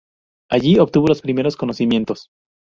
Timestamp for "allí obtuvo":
0.49-1.05